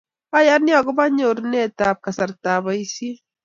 Ayani 0.37 0.71
akobo 0.79 1.03
nyorunetab 1.15 1.97
kasartab 2.03 2.61
boisie 2.65 3.13